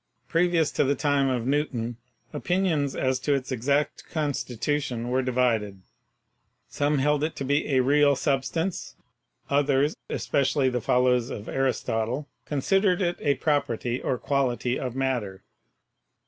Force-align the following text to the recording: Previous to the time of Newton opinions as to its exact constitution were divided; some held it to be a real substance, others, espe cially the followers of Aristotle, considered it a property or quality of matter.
Previous 0.27 0.71
to 0.71 0.83
the 0.83 0.95
time 0.95 1.29
of 1.29 1.45
Newton 1.45 1.95
opinions 2.33 2.95
as 2.95 3.19
to 3.19 3.35
its 3.35 3.51
exact 3.51 4.03
constitution 4.09 5.09
were 5.09 5.21
divided; 5.21 5.83
some 6.67 6.97
held 6.97 7.23
it 7.23 7.35
to 7.35 7.43
be 7.45 7.71
a 7.75 7.81
real 7.83 8.15
substance, 8.15 8.95
others, 9.47 9.95
espe 10.09 10.41
cially 10.41 10.71
the 10.71 10.81
followers 10.81 11.29
of 11.29 11.47
Aristotle, 11.47 12.27
considered 12.45 12.99
it 12.99 13.17
a 13.19 13.35
property 13.35 14.01
or 14.01 14.17
quality 14.17 14.79
of 14.79 14.95
matter. 14.95 15.43